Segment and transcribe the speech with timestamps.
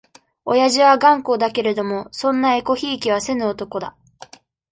[0.45, 3.95] おやじは頑固だけれども、そんなえこひいきはせぬ男だ。